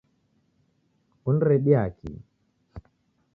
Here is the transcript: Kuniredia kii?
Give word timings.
Kuniredia 1.23 1.85
kii? 1.99 2.17